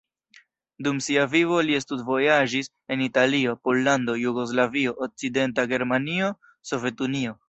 [0.85, 6.31] Dum sia vivo li studvojaĝis en Italio, Pollando, Jugoslavio, Okcidenta Germanio,
[6.73, 7.37] Sovetunio.